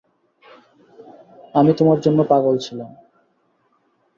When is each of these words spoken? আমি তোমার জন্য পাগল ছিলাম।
আমি 1.55 1.71
তোমার 1.73 1.97
জন্য 2.01 2.19
পাগল 2.23 2.55
ছিলাম। 2.57 2.89